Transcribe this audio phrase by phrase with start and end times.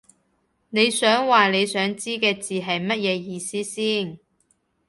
[0.71, 4.17] 你想話你想知嘅字係乜嘢意思先